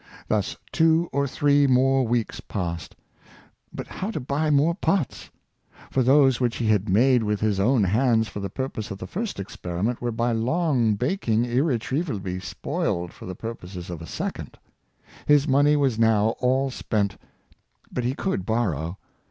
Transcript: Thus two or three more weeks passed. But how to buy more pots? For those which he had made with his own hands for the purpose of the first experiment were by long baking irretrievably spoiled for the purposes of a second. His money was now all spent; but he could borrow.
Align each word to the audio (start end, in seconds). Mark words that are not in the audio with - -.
Thus 0.27 0.57
two 0.71 1.07
or 1.13 1.27
three 1.27 1.67
more 1.67 2.07
weeks 2.07 2.39
passed. 2.39 2.95
But 3.71 3.85
how 3.85 4.09
to 4.09 4.19
buy 4.19 4.49
more 4.49 4.73
pots? 4.73 5.29
For 5.91 6.01
those 6.01 6.39
which 6.39 6.55
he 6.55 6.65
had 6.69 6.89
made 6.89 7.21
with 7.21 7.39
his 7.39 7.59
own 7.59 7.83
hands 7.83 8.27
for 8.27 8.39
the 8.39 8.49
purpose 8.49 8.89
of 8.89 8.97
the 8.97 9.05
first 9.05 9.39
experiment 9.39 10.01
were 10.01 10.11
by 10.11 10.31
long 10.31 10.95
baking 10.95 11.45
irretrievably 11.45 12.39
spoiled 12.39 13.13
for 13.13 13.27
the 13.27 13.35
purposes 13.35 13.91
of 13.91 14.01
a 14.01 14.07
second. 14.07 14.57
His 15.27 15.47
money 15.47 15.75
was 15.75 15.99
now 15.99 16.29
all 16.39 16.71
spent; 16.71 17.15
but 17.91 18.03
he 18.03 18.15
could 18.15 18.43
borrow. 18.43 18.97